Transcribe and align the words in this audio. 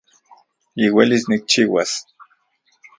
Yiuelis 0.81 1.23
nikchiuas 1.29 1.91